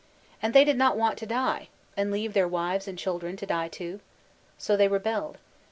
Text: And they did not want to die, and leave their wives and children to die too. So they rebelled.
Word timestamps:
And 0.41 0.55
they 0.55 0.63
did 0.63 0.77
not 0.79 0.97
want 0.97 1.19
to 1.19 1.27
die, 1.27 1.67
and 1.95 2.11
leave 2.11 2.33
their 2.33 2.47
wives 2.47 2.87
and 2.87 2.97
children 2.97 3.37
to 3.37 3.45
die 3.45 3.67
too. 3.67 3.99
So 4.57 4.75
they 4.75 4.87
rebelled. 4.87 5.37